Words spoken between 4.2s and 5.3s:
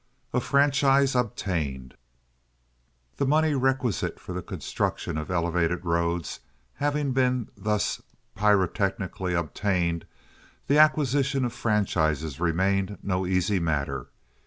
the construction of